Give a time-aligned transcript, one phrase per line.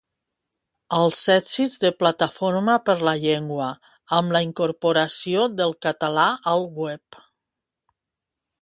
[0.99, 3.69] Els èxits de Plataforma per la Llengua
[4.21, 7.23] amb la incorporació del català al web